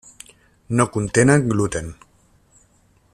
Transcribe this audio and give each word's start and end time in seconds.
No 0.79 0.87
contenen 0.95 1.45
gluten. 1.53 1.93